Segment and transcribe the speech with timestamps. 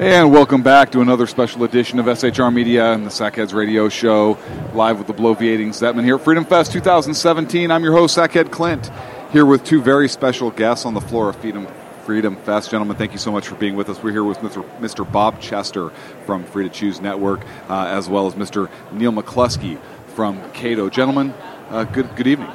[0.00, 4.38] And welcome back to another special edition of SHR Media and the Sackheads Radio Show,
[4.72, 7.70] live with the bloviating Zetman here at Freedom Fest 2017.
[7.70, 8.90] I'm your host, Sackhead Clint,
[9.30, 11.68] here with two very special guests on the floor of Freedom,
[12.06, 12.70] Freedom Fest.
[12.70, 14.02] Gentlemen, thank you so much for being with us.
[14.02, 14.66] We're here with Mr.
[14.78, 15.12] Mr.
[15.12, 15.92] Bob Chitester
[16.24, 18.70] from Free to Choose Network, uh, as well as Mr.
[18.92, 19.78] Neal McCluskey
[20.14, 20.88] from Cato.
[20.88, 21.34] Gentlemen,
[21.68, 22.50] uh, good, good evening.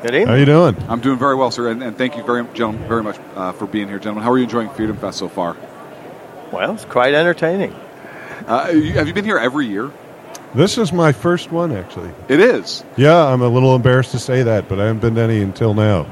[0.00, 0.26] Good evening.
[0.26, 0.76] How are you doing?
[0.88, 3.66] I'm doing very well, sir, and, and thank you very, gentlemen, very much uh, for
[3.66, 4.24] being here, gentlemen.
[4.24, 5.54] How are you enjoying Freedom Fest so far?
[6.52, 7.72] Well, it's quite entertaining.
[8.46, 9.90] Uh, have you been here every year?
[10.54, 12.10] This is my first one, actually.
[12.28, 12.82] It is.
[12.96, 15.74] Yeah, I'm a little embarrassed to say that, but I haven't been to any until
[15.74, 16.04] now.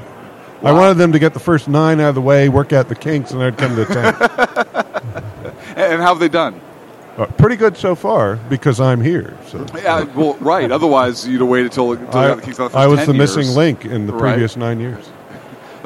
[0.61, 0.69] Wow.
[0.69, 2.95] I wanted them to get the first nine out of the way, work out the
[2.95, 4.05] kinks, and I'd come to ten.
[5.75, 6.61] and how have they done?
[7.17, 9.35] Uh, pretty good so far because I'm here.
[9.47, 10.71] So yeah, well, right.
[10.71, 13.35] Otherwise, you'd have waited until, until I, the kinks out I was the years.
[13.35, 14.33] missing link in the right.
[14.33, 15.09] previous nine years.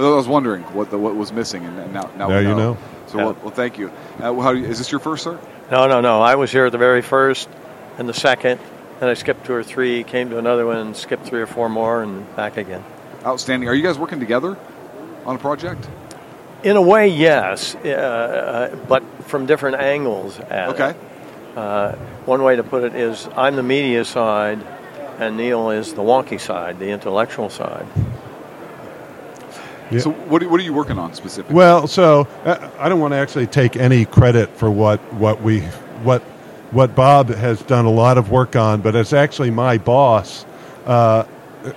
[0.06, 2.50] I was wondering what the, what was missing, and now now, now we know.
[2.50, 2.78] you know.
[3.08, 3.26] So yeah.
[3.26, 3.92] well, well, thank you.
[4.20, 5.40] Uh, how you, is this your first, sir?
[5.70, 6.22] No, no, no.
[6.22, 7.50] I was here at the very first
[7.98, 8.60] and the second,
[9.00, 11.70] and I skipped two or three, came to another one, and skipped three or four
[11.70, 12.84] more, and back again.
[13.26, 13.68] Outstanding.
[13.70, 14.58] Are you guys working together
[15.26, 15.88] on a project?
[16.64, 20.40] In a way, yes, uh, but from different angles.
[20.40, 20.96] okay.
[21.56, 21.94] Uh,
[22.26, 24.66] one way to put it is I'm the media side,
[25.20, 27.86] and Neal is the wonky side, the intellectual side.
[29.92, 30.00] Yeah.
[30.00, 31.56] So what, what are you working on specifically?
[31.56, 35.62] Well, so uh, I don't want to actually take any credit for what, what we
[36.04, 36.22] what
[36.72, 40.46] what Bob has done a lot of work on, but it's actually my boss,
[40.86, 41.26] uh,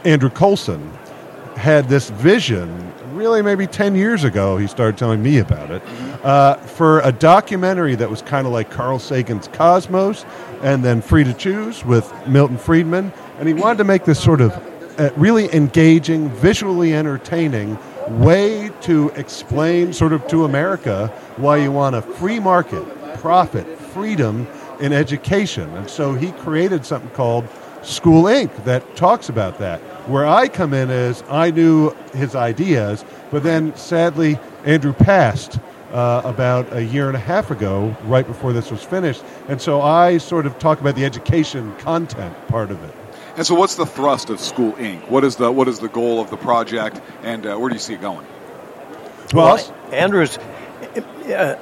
[0.04, 0.88] Andrew Coulson,
[1.56, 2.92] had this vision.
[3.12, 5.82] Really, maybe ten years ago, he started telling me about it
[6.24, 10.24] uh, for a documentary that was kind of like Carl Sagan's Cosmos,
[10.62, 14.40] and then Free to Choose with Milton Friedman, and he wanted to make this sort
[14.40, 14.52] of
[14.98, 17.78] uh, really engaging, visually entertaining
[18.10, 22.84] way to explain sort of to America why you want a free market,
[23.18, 24.46] profit, freedom
[24.80, 25.68] in education.
[25.76, 27.48] And so he created something called
[27.82, 28.64] School Inc.
[28.64, 29.80] that talks about that.
[30.08, 35.58] Where I come in is I knew his ideas, but then sadly Andrew passed
[35.92, 39.22] uh, about a year and a half ago, right before this was finished.
[39.48, 42.94] And so I sort of talk about the education content part of it.
[43.36, 45.08] And so, what's the thrust of School Inc?
[45.08, 47.80] What is the what is the goal of the project, and uh, where do you
[47.80, 48.26] see it going?
[49.32, 51.56] Well, well Andrews, uh,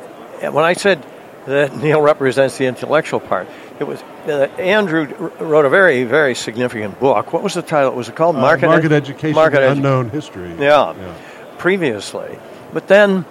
[0.50, 1.04] when I said
[1.46, 3.48] that Neal represents the intellectual part,
[3.80, 5.06] it was uh, Andrew
[5.40, 7.32] wrote a very very significant book.
[7.32, 7.92] What was the title?
[7.92, 10.50] Was it called Market, Market Ed- Education Market Unknown Edu- History?
[10.58, 11.14] Yeah, yeah,
[11.56, 12.38] previously,
[12.74, 13.24] but then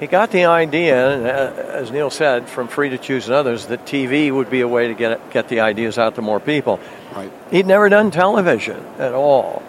[0.00, 3.86] he got the idea, uh, as Neal said, from Free to Choose and others, that
[3.86, 6.80] TV would be a way to get get the ideas out to more people.
[7.14, 7.32] Right.
[7.50, 9.62] He'd never done television at all,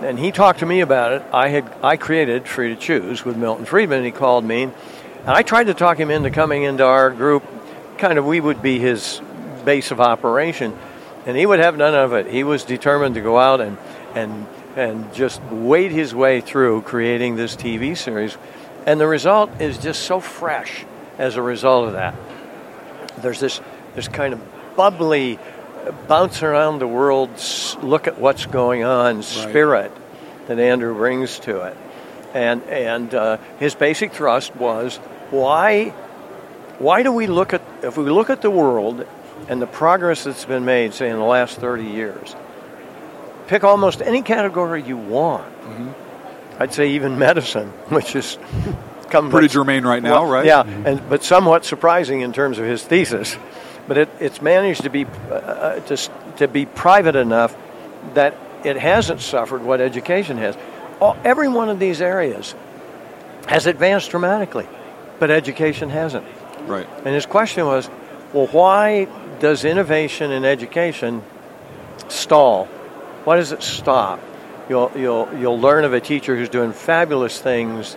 [0.00, 1.22] and he talked to me about it.
[1.32, 4.74] I had I created Free to Choose with Milton Friedman, and he called me, and
[5.26, 7.42] I tried to talk him into coming into our group.
[7.96, 9.22] Kind of, we would be his
[9.64, 10.76] base of operation,
[11.24, 12.26] and he would have none of it.
[12.26, 13.78] He was determined to go out and
[14.14, 14.46] and
[14.76, 18.36] and just wade his way through creating this TV series
[18.86, 20.84] and the result is just so fresh
[21.18, 22.14] as a result of that.
[23.18, 23.60] There's this,
[23.94, 24.40] this kind of
[24.76, 25.38] bubbly,
[26.08, 27.30] bounce around the world,
[27.82, 29.92] look at what's going on spirit
[30.46, 31.76] that Andrew brings to it.
[32.34, 34.96] And, and uh, his basic thrust was
[35.30, 35.90] why,
[36.78, 39.06] why do we look at, if we look at the world
[39.48, 42.34] and the progress that's been made, say, in the last 30 years,
[43.46, 45.44] pick almost any category you want.
[45.62, 46.03] Mm-hmm
[46.58, 48.38] I'd say even medicine, which is
[49.10, 50.46] come pretty germane right now, well, right?
[50.46, 50.86] Yeah, mm-hmm.
[50.86, 53.36] and but somewhat surprising in terms of his thesis.
[53.86, 57.54] But it, it's managed to be uh, to, to be private enough
[58.14, 58.34] that
[58.64, 60.56] it hasn't suffered what education has.
[61.00, 62.54] All, every one of these areas
[63.46, 64.66] has advanced dramatically,
[65.18, 66.26] but education hasn't.
[66.66, 66.88] Right.
[67.04, 67.90] And his question was,
[68.32, 69.06] well, why
[69.38, 71.22] does innovation in education
[72.08, 72.66] stall?
[73.24, 74.20] Why does it stop?
[74.68, 77.96] You'll, you'll, you'll learn of a teacher who's doing fabulous things,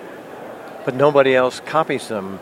[0.86, 2.40] but nobody else copies them.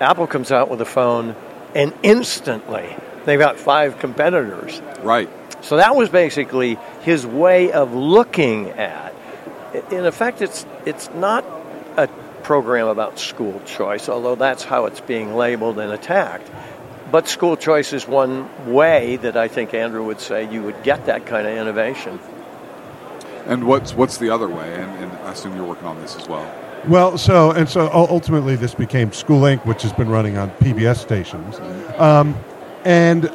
[0.00, 1.36] Apple comes out with a phone,
[1.74, 4.80] and instantly they've got five competitors.
[5.00, 5.28] Right.
[5.60, 9.14] So that was basically his way of looking at.
[9.90, 11.44] In effect, it's it's not
[11.96, 12.08] a
[12.42, 16.50] program about school choice, although that's how it's being labeled and attacked.
[17.10, 21.06] But school choice is one way that I think Andrew would say you would get
[21.06, 22.18] that kind of innovation.
[23.46, 24.74] And what's what's the other way?
[24.74, 26.50] And, and I assume you're working on this as well.
[26.88, 30.96] Well, so and so ultimately, this became School Inc., which has been running on PBS
[30.96, 31.58] stations,
[31.98, 32.36] um,
[32.84, 33.30] and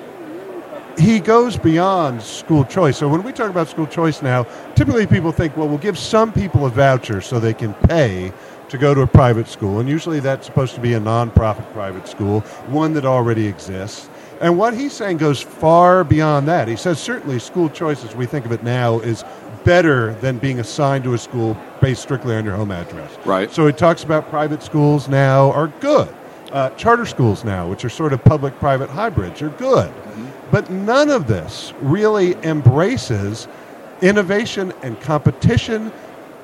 [0.99, 2.97] he goes beyond school choice.
[2.97, 4.43] So when we talk about school choice now,
[4.75, 8.33] typically people think, well, we'll give some people a voucher so they can pay
[8.69, 12.07] to go to a private school, and usually that's supposed to be a nonprofit private
[12.07, 14.09] school, one that already exists.
[14.41, 16.67] And what he's saying goes far beyond that.
[16.67, 19.23] He says certainly school choice, as we think of it now, is
[19.63, 23.17] better than being assigned to a school based strictly on your home address.
[23.25, 23.51] Right.
[23.51, 26.13] So it talks about private schools now are good.
[26.51, 29.91] Uh, charter schools now, which are sort of public private hybrids, are good.
[30.51, 33.47] But none of this really embraces
[34.01, 35.91] innovation and competition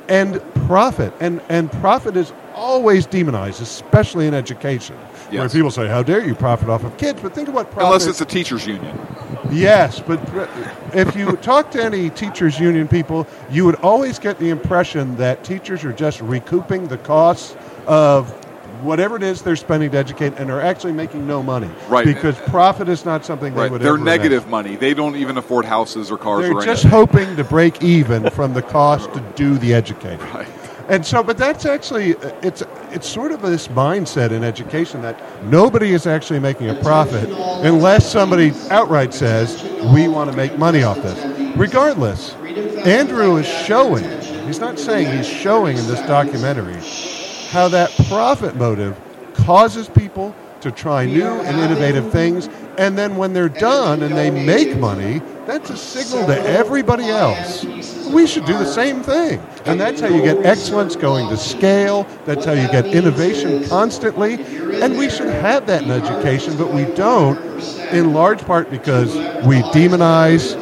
[0.08, 1.14] and profit.
[1.20, 4.96] And, and profit is always demonized, especially in education.
[5.32, 7.20] Where people say, How dare you profit off of kids?
[7.22, 8.96] But think of what profit Unless it's a teachers union.
[9.52, 10.20] Yes, but
[10.94, 15.44] if you talk to any teachers union people, you would always get the impression that
[15.44, 17.56] teachers are just recouping the costs
[17.88, 18.30] of
[18.84, 21.70] whatever it is they're spending to educate and are actually making no money.
[21.88, 22.06] Right.
[22.06, 24.52] Because profit is not something they would They're ever negative have.
[24.52, 24.76] money.
[24.76, 28.54] They don't even afford houses or cars They're or just hoping to break even from
[28.54, 30.20] the cost to do the educating.
[30.20, 30.48] Right.
[30.88, 35.20] And so, but that's actually uh, it's it's sort of this mindset in education that
[35.46, 37.28] nobody is actually making a profit
[37.66, 41.58] unless somebody outright says we want to make money off this.
[41.58, 42.34] Regardless,
[42.86, 44.04] Andrew is showing.
[44.46, 46.80] He's not saying he's showing in this documentary
[47.50, 49.00] how that profit motive
[49.34, 52.48] causes people to try new and innovative things,
[52.78, 57.64] and then when they're done and they make money, that's a signal to everybody else.
[58.14, 59.40] We should do the same thing.
[59.66, 62.08] And that's how you get excellence going to scale.
[62.26, 64.36] That's how you get innovation constantly.
[64.82, 67.38] And we should have that in education, but we don't,
[67.92, 69.16] in large part because
[69.46, 70.56] we demonize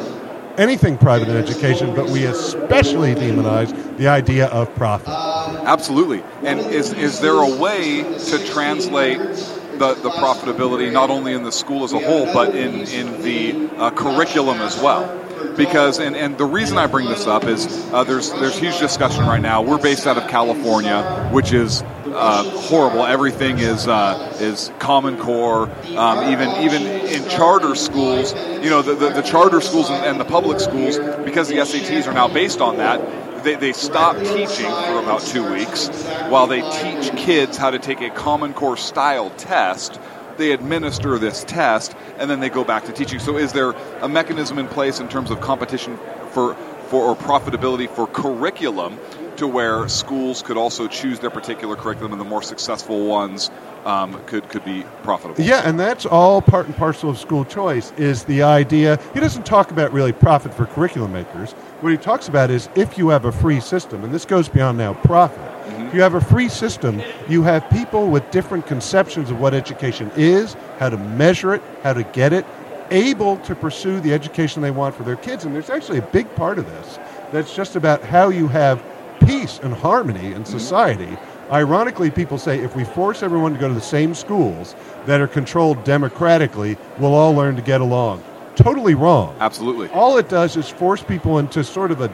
[0.58, 5.08] anything private in education, but we especially demonize the idea of profit.
[5.08, 6.22] Absolutely.
[6.42, 11.52] And is is there a way to translate the, the profitability not only in the
[11.52, 15.23] school as a whole, but in in the uh, curriculum as well?
[15.56, 19.24] Because and, and the reason I bring this up is uh, there's there's huge discussion
[19.26, 19.62] right now.
[19.62, 23.04] We're based out of California, which is uh, horrible.
[23.04, 25.70] Everything is uh, is Common Core.
[25.96, 30.20] Um, even even in charter schools, you know the, the, the charter schools and, and
[30.20, 34.66] the public schools, because the SATs are now based on that, they, they stop teaching
[34.66, 35.88] for about two weeks
[36.28, 40.00] while they teach kids how to take a Common Core style test.
[40.36, 43.18] They administer this test and then they go back to teaching.
[43.18, 43.70] So, is there
[44.00, 45.98] a mechanism in place in terms of competition
[46.30, 46.54] for,
[46.88, 48.98] for or profitability for curriculum
[49.36, 53.50] to where schools could also choose their particular curriculum and the more successful ones
[53.84, 55.42] um, could, could be profitable?
[55.42, 58.98] Yeah, and that's all part and parcel of school choice is the idea.
[59.12, 61.52] He doesn't talk about really profit for curriculum makers.
[61.80, 64.78] What he talks about is if you have a free system, and this goes beyond
[64.78, 65.40] now profit.
[65.66, 70.10] If you have a free system, you have people with different conceptions of what education
[70.16, 72.44] is, how to measure it, how to get it,
[72.90, 75.44] able to pursue the education they want for their kids.
[75.44, 76.98] And there's actually a big part of this
[77.32, 78.82] that's just about how you have
[79.24, 80.44] peace and harmony in mm-hmm.
[80.44, 81.16] society.
[81.50, 84.74] Ironically, people say if we force everyone to go to the same schools
[85.06, 88.22] that are controlled democratically, we'll all learn to get along.
[88.56, 89.36] Totally wrong.
[89.40, 89.88] Absolutely.
[89.88, 92.12] All it does is force people into sort of a,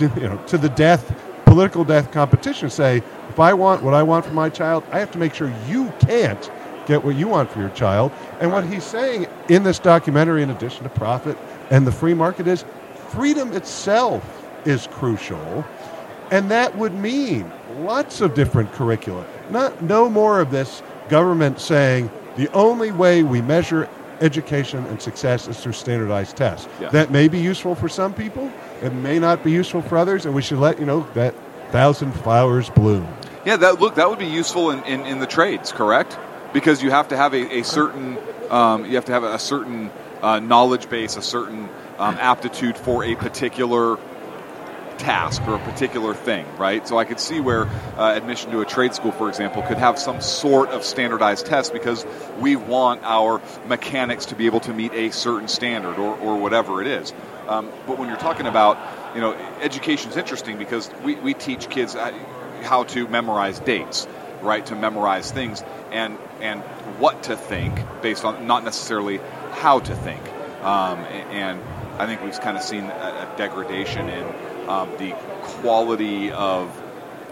[0.00, 1.14] you know, to the death,
[1.46, 2.68] political death competition.
[2.68, 2.98] Say,
[3.30, 5.90] if I want what I want for my child, I have to make sure you
[6.00, 6.50] can't
[6.86, 8.12] get what you want for your child.
[8.40, 11.36] And what he's saying in this documentary, in addition to profit
[11.70, 12.64] and the free market, is
[13.08, 15.64] freedom itself is crucial.
[16.30, 19.24] And that would mean lots of different curricula.
[19.50, 23.88] Not no more of this government saying the only way we measure
[24.20, 26.68] education and success is through standardized tests.
[26.80, 26.90] Yeah.
[26.90, 28.50] That may be useful for some people.
[28.82, 31.34] It may not be useful for others, and we should let you know that
[31.70, 33.06] thousand flowers bloom.
[33.44, 36.18] Yeah, that look that would be useful in, in, in the trades, correct?
[36.52, 38.18] Because you have to have a, a certain
[38.50, 39.90] um, you have to have a certain
[40.22, 41.68] uh, knowledge base, a certain
[41.98, 43.98] um, aptitude for a particular
[44.98, 46.86] task or a particular thing, right?
[46.86, 49.98] So I could see where uh, admission to a trade school, for example, could have
[49.98, 52.06] some sort of standardized test because
[52.38, 56.80] we want our mechanics to be able to meet a certain standard or, or whatever
[56.80, 57.12] it is.
[57.48, 58.78] Um, but when you're talking about,
[59.14, 62.12] you know, education is interesting because we, we teach kids uh,
[62.62, 64.06] how to memorize dates,
[64.42, 64.64] right?
[64.66, 65.62] To memorize things
[65.92, 66.60] and and
[66.98, 69.20] what to think based on not necessarily
[69.52, 70.22] how to think.
[70.62, 70.98] Um,
[71.30, 71.60] and
[71.98, 74.24] I think we've kind of seen a, a degradation in
[74.68, 76.82] um, the quality of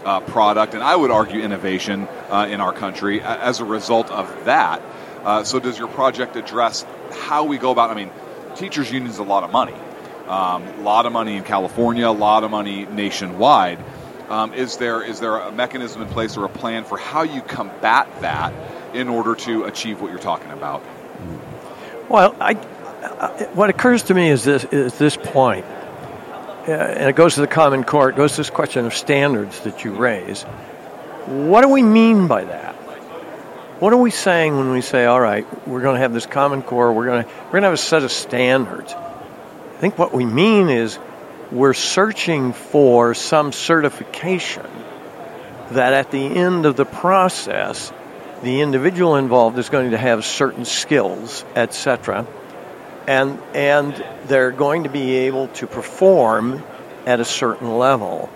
[0.03, 4.45] uh, product, and I would argue innovation uh, in our country as a result of
[4.45, 4.81] that.
[5.23, 6.85] Uh, so, does your project address
[7.21, 7.89] how we go about?
[7.89, 8.11] I mean,
[8.55, 9.73] teachers' unions a lot of money,
[10.27, 13.79] um, a lot of money in California, a lot of money nationwide.
[14.29, 17.41] Um, is there is there a mechanism in place or a plan for how you
[17.41, 18.53] combat that
[18.95, 20.83] in order to achieve what you're talking about?
[22.09, 25.65] Well, I, I, what occurs to me is this is this point,
[26.67, 28.09] Uh, and it goes to the Common Core.
[28.09, 30.41] It goes to this question of standards that you raise.
[31.27, 32.73] What do we mean by that?
[33.79, 36.63] What are we saying when we say, "All right, we're going to have this Common
[36.63, 36.91] Core.
[36.91, 38.93] We're going to we're going to have a set of standards"?
[38.93, 40.97] I think what we mean is
[41.51, 44.65] we're searching for some certification
[45.71, 47.91] that at the end of the process,
[48.41, 52.25] the individual involved is going to have certain skills, etc.,
[53.07, 56.63] and and they're going to be able to perform
[57.05, 58.29] at a certain level.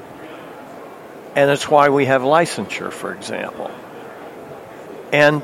[1.36, 3.72] And that's why we have licensure, for example.
[5.12, 5.44] And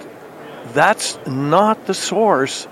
[0.73, 2.67] that's not the source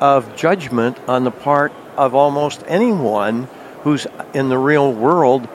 [0.00, 3.48] of judgment on the part of almost anyone
[3.82, 5.48] who's in the real world,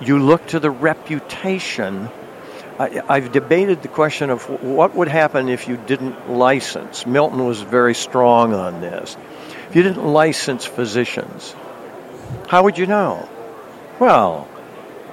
[0.00, 2.08] you look to the reputation.
[2.78, 7.06] I, have debated the question of what would happen if you didn't license.
[7.06, 9.16] Milton was very strong on this.
[9.72, 11.56] If you didn't license physicians,
[12.46, 13.26] how would you know?
[13.98, 14.46] Well,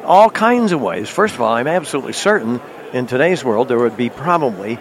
[0.04, 1.08] all kinds of ways.
[1.08, 2.60] First of all, I'm absolutely certain
[2.92, 4.78] in today's world there would be probably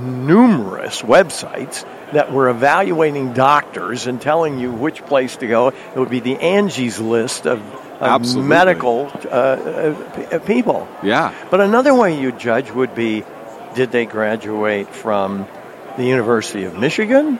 [0.00, 5.68] numerous websites that were evaluating doctors and telling you which place to go.
[5.68, 7.60] It would be the Angie's list of,
[8.00, 10.88] of medical uh, uh, people.
[11.02, 11.34] Yeah.
[11.50, 13.24] But another way you judge would be
[13.74, 15.46] did they graduate from
[15.98, 17.38] the University of Michigan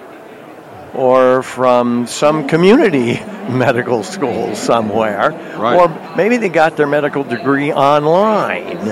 [0.95, 3.15] or from some community
[3.49, 5.31] medical school somewhere?
[5.57, 5.77] Right.
[5.77, 8.91] Or maybe they got their medical degree online,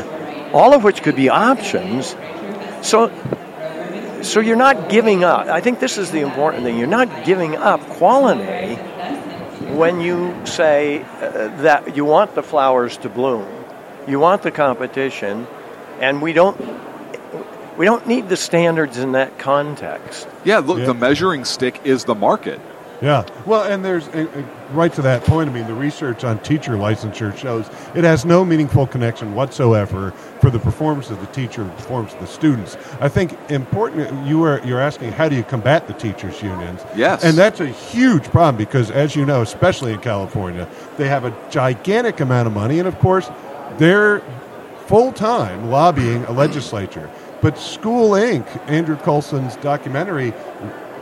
[0.53, 2.17] all of which could be options.
[2.83, 3.11] So
[4.23, 5.47] so you're not giving up.
[5.47, 6.79] I think this is the important thing.
[6.79, 8.75] You're not giving up quality
[9.73, 13.47] when you say uh, that you want the flowers to bloom.
[14.09, 15.47] You want the competition,
[16.01, 16.59] and we don't
[17.77, 20.29] we don't need the standards in that context.
[20.45, 20.87] Yeah, look, yeah.
[20.87, 22.61] the measuring stick is the market.
[23.03, 23.27] Yeah.
[23.45, 24.09] Well, and there's
[24.71, 25.51] right to that point.
[25.51, 30.51] I mean, the research on teacher licensure shows it has no meaningful connection whatsoever for
[30.51, 32.77] the performance of the teacher and the performance of the students.
[33.01, 34.27] I think important.
[34.27, 36.81] You are you're asking how do you combat the teachers unions?
[36.95, 37.23] Yes.
[37.23, 41.51] And that's a huge problem because, as you know, especially in California, they have a
[41.51, 43.29] gigantic amount of money, and of course,
[43.77, 44.23] they're
[44.87, 47.11] full time lobbying a legislature.
[47.47, 50.35] But School Inc., Andrew Coulson's documentary,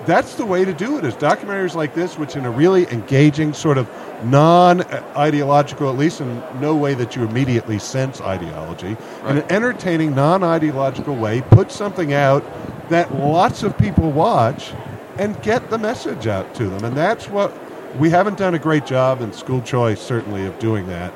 [0.04, 3.54] that's the way to do it is documentaries like this which in a really engaging
[3.54, 3.88] sort of
[4.26, 9.30] non-ideological at least in no way that you immediately sense ideology right.
[9.30, 12.44] in an entertaining non-ideological way put something out
[12.90, 14.74] that lots of people watch
[15.18, 17.50] and get the message out to them and that's what
[17.96, 21.10] we haven't done a great job in school choice certainly of doing that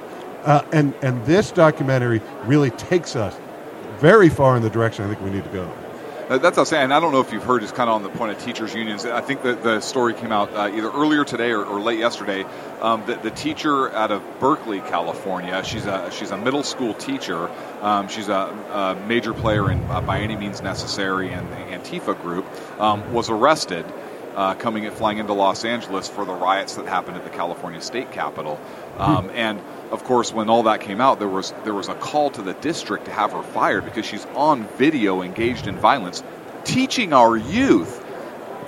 [0.44, 3.38] uh, and and this documentary really takes us
[3.98, 5.72] very far in the direction I think we need to go.
[6.28, 6.92] That's what I'm saying.
[6.92, 9.06] I don't know if you've heard, just kind of on the point of teachers' unions.
[9.06, 12.44] I think that the story came out uh, either earlier today or, or late yesterday.
[12.82, 17.48] Um, the, the, teacher out of Berkeley, California, she's a she's a middle school teacher.
[17.80, 22.20] Um, she's a, a, major player in uh, By Any Means Necessary and the Antifa
[22.20, 22.44] group.
[22.78, 23.86] Um, was arrested.
[24.36, 28.12] Uh, coming flying into Los Angeles for the riots that happened at the California state
[28.12, 28.60] capitol,
[28.96, 29.30] um, hmm.
[29.34, 32.42] and of course, when all that came out, there was there was a call to
[32.42, 36.22] the district to have her fired because she's on video engaged in violence,
[36.64, 38.04] teaching our youth,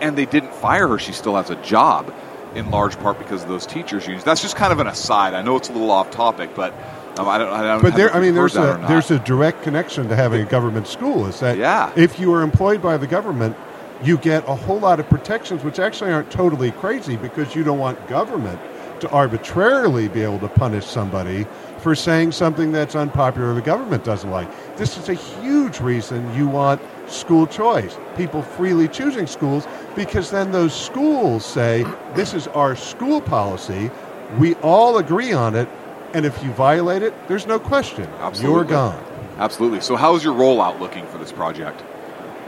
[0.01, 0.99] and they didn't fire her.
[0.99, 2.15] She still has a job,
[2.55, 4.25] in large part because of those teachers' unions.
[4.25, 5.35] That's just kind of an aside.
[5.35, 6.73] I know it's a little off topic, but
[7.19, 7.53] um, I don't.
[7.53, 10.47] I don't but there, I mean, there's a there's a direct connection to having a
[10.47, 11.27] government school.
[11.27, 11.93] Is that yeah.
[11.97, 13.57] if you are employed by the government,
[14.03, 17.79] you get a whole lot of protections, which actually aren't totally crazy because you don't
[17.79, 18.61] want government
[19.01, 21.47] to arbitrarily be able to punish somebody
[21.79, 24.49] for saying something that's unpopular the government doesn't like.
[24.77, 29.67] This is a huge reason you want school choice, people freely choosing schools,
[29.97, 33.91] because then those schools say, this is our school policy,
[34.39, 35.69] we all agree on it,
[36.13, 38.09] and if you violate it, there's no question.
[38.19, 38.57] Absolutely.
[38.57, 39.05] You're gone.
[39.39, 39.81] Absolutely.
[39.81, 41.83] So, how's your rollout looking for this project?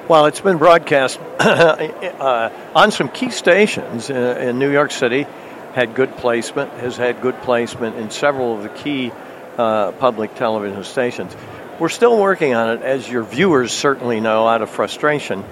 [0.09, 5.27] Well, it's been broadcast uh, on some key stations in, in New York City
[5.73, 9.13] had good placement, has had good placement in several of the key
[9.57, 11.35] uh, public television stations.
[11.79, 15.45] We're still working on it, as your viewers certainly know, out of frustration.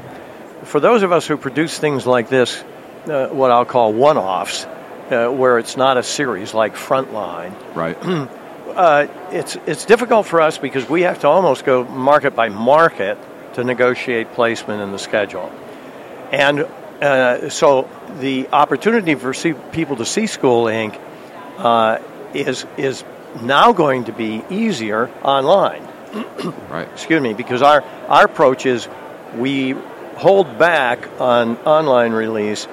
[0.64, 2.62] For those of us who produce things like this,
[3.06, 4.66] uh, what I'll call one-offs,
[5.10, 7.54] uh, where it's not a series like Frontline.
[7.74, 8.30] Right.
[8.70, 13.18] Uh, it's it's difficult for us because we have to almost go market by market
[13.54, 15.50] to negotiate placement in the schedule,
[16.30, 16.68] and
[17.00, 17.88] uh, so
[18.20, 20.98] the opportunity for see, people to see School Inc.
[21.58, 21.98] Uh,
[22.34, 23.04] is is
[23.42, 25.86] now going to be easier online.
[26.70, 26.88] right.
[26.92, 28.88] Excuse me, because our our approach is
[29.36, 29.72] we
[30.16, 32.66] hold back on online release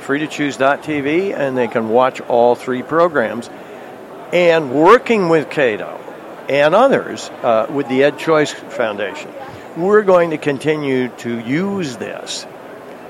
[0.00, 3.50] Freetochoose.tv, and they can watch all three programs.
[4.32, 5.98] And working with Cato
[6.48, 9.32] and others uh, with the Ed Choice Foundation,
[9.76, 12.46] we're going to continue to use this,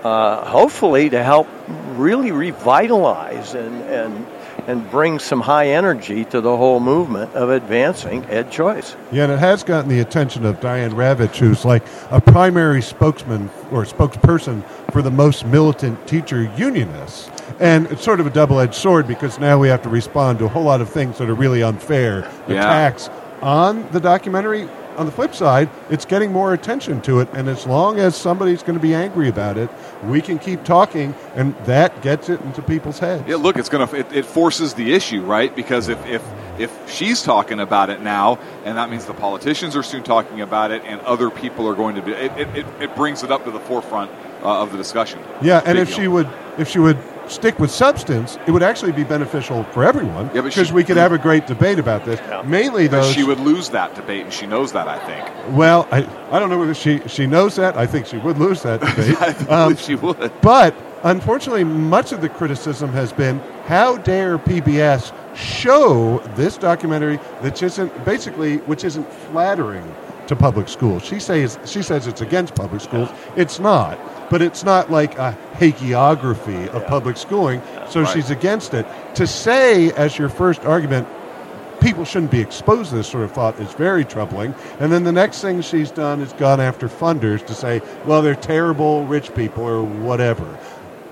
[0.05, 1.49] uh, hopefully, to help
[1.97, 4.27] really revitalize and, and
[4.67, 8.97] and bring some high energy to the whole movement of advancing ed choice.
[9.13, 13.51] Yeah, and it has gotten the attention of Diane Ravitch, who's like a primary spokesman
[13.71, 17.31] or spokesperson for the most militant teacher unionists.
[17.61, 20.45] And it's sort of a double edged sword because now we have to respond to
[20.47, 22.61] a whole lot of things that are really unfair Yeah.
[22.61, 23.09] attacks
[23.43, 24.69] on the documentary.
[24.97, 28.63] On the flip side, it's getting more attention to it, and as long as somebody's
[28.63, 29.69] going to be angry about it,
[30.05, 33.25] we can keep talking, and that gets it into people's heads.
[33.29, 35.55] Yeah, look, it's gonna it, it forces the issue, right?
[35.55, 36.23] Because if, if
[36.59, 40.71] if she's talking about it now, and that means the politicians are soon talking about
[40.71, 43.45] it, and other people are going to be, it, it, it, it brings it up
[43.45, 44.11] to the forefront
[44.43, 45.19] uh, of the discussion.
[45.43, 45.97] Yeah, and if deal.
[45.99, 50.29] she would, if she would stick with substance, it would actually be beneficial for everyone
[50.29, 52.21] because she- we could have a great debate about this.
[52.45, 54.89] Mainly, But though, she would lose that debate, and she knows that.
[54.89, 55.25] I think.
[55.57, 57.77] Well, I, I don't know whether she she knows that.
[57.77, 59.21] I think she would lose that debate.
[59.21, 60.33] I believe Um, she would.
[60.41, 67.63] But unfortunately, much of the criticism has been how dare PBS show this documentary that
[67.63, 69.85] isn't basically which isn't flattering
[70.29, 71.05] to public schools.
[71.05, 73.09] She says she says it's against public schools.
[73.37, 73.99] It's not,
[74.31, 77.63] but it's not like a hagiography of public schooling.
[77.89, 78.13] So Right.
[78.13, 78.87] she's against it.
[79.17, 81.09] To say as your first argument
[81.81, 84.55] people shouldn't be exposed to this sort of thought is very troubling.
[84.81, 88.35] And then the next thing she's done is gone after funders to say, well, they're
[88.35, 90.59] terrible rich people or whatever.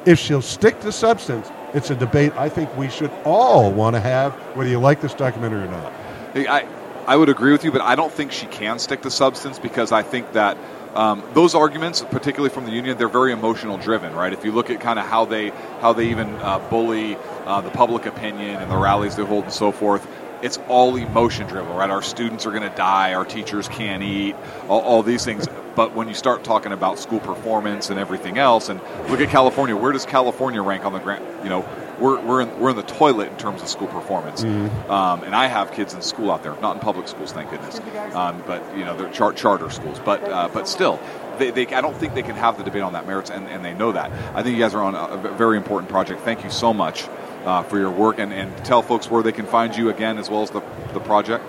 [0.06, 4.00] If she'll stick to substance, it's a debate I think we should all want to
[4.00, 5.92] have, whether you like this documentary or not.
[6.34, 6.66] I,
[7.06, 9.92] I would agree with you, but I don't think she can stick to substance because
[9.92, 10.56] I think that
[10.94, 14.32] um, those arguments, particularly from the union, they're very emotional driven, right?
[14.32, 17.70] If you look at kind of how they how they even uh, bully uh, the
[17.70, 20.06] public opinion and the rallies they hold and so forth,
[20.40, 21.90] it's all emotion driven, right?
[21.90, 24.36] Our students are going to die, our teachers can't eat,
[24.68, 25.46] all, all these things.
[25.74, 29.76] But when you start talking about school performance and everything else, and look at California,
[29.76, 31.24] where does California rank on the grant?
[31.42, 34.42] You know, we're we're in, we're in the toilet in terms of school performance.
[34.88, 37.80] Um, and I have kids in school out there, not in public schools, thank goodness.
[38.14, 40.00] Um, but you know, they're char- charter schools.
[40.04, 41.00] But uh, but still,
[41.38, 43.64] they, they I don't think they can have the debate on that merits, and, and
[43.64, 44.10] they know that.
[44.34, 46.22] I think you guys are on a, a very important project.
[46.22, 47.06] Thank you so much
[47.44, 50.28] uh, for your work, and, and tell folks where they can find you again, as
[50.30, 51.44] well as the the project.